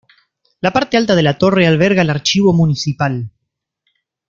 La 0.61 0.73
parte 0.73 0.97
alta 0.97 1.13
de 1.13 1.21
la 1.21 1.37
torre 1.37 1.67
alberga 1.67 2.01
el 2.01 2.09
archivo 2.09 2.53
municipal. 2.53 3.29